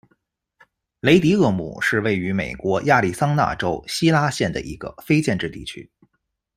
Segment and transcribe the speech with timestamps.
[1.01, 5.91] 雷迪厄姆是位于美国亚利桑那州希拉县的一个非建制地区。